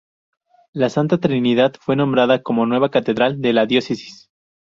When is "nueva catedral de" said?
2.65-3.53